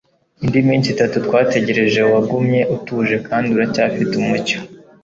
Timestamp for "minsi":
0.67-0.87